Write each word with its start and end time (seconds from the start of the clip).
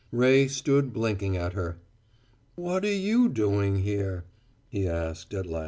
Ray 0.11 0.47
stood 0.47 0.93
blinking 0.93 1.37
at 1.37 1.53
her. 1.53 1.77
"What 2.55 2.83
are 2.85 2.87
you 2.91 3.29
doing 3.29 3.83
here?" 3.83 4.25
he 4.67 4.87
asked, 4.87 5.31
at 5.31 5.45
last. 5.45 5.59